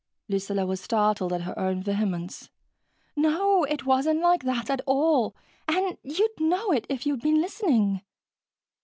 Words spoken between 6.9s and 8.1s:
you'd been listening.